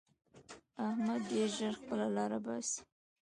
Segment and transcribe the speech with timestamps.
[0.87, 2.79] احمد ډېر ژر خپله لاره باسي.